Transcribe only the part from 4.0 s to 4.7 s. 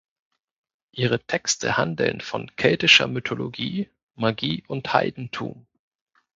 Magie